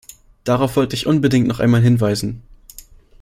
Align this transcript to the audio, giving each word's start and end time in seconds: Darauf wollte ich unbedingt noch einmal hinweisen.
Darauf 0.45 0.77
wollte 0.77 0.95
ich 0.95 1.05
unbedingt 1.05 1.47
noch 1.47 1.59
einmal 1.59 1.83
hinweisen. 1.83 2.41